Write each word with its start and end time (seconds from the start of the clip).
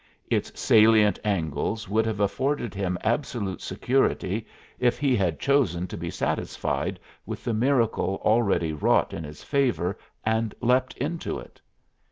Its 0.31 0.59
salient 0.59 1.19
angles 1.23 1.87
would 1.87 2.07
have 2.07 2.19
afforded 2.19 2.73
him 2.73 2.97
absolute 3.03 3.61
security 3.61 4.47
if 4.79 4.97
he 4.97 5.15
had 5.15 5.39
chosen 5.39 5.85
to 5.85 5.95
be 5.95 6.09
satisfied 6.09 6.99
with 7.23 7.43
the 7.43 7.53
miracle 7.53 8.19
already 8.25 8.73
wrought 8.73 9.13
in 9.13 9.23
his 9.23 9.43
favor 9.43 9.95
and 10.25 10.55
leapt 10.59 10.97
into 10.97 11.37
it. 11.37 11.61